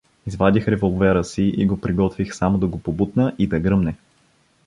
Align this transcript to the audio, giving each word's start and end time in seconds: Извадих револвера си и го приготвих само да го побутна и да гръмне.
Извадих 0.27 0.67
револвера 0.67 1.23
си 1.23 1.43
и 1.47 1.65
го 1.65 1.81
приготвих 1.81 2.35
само 2.35 2.57
да 2.57 2.67
го 2.67 2.79
побутна 2.83 3.35
и 3.39 3.47
да 3.47 3.59
гръмне. 3.59 3.95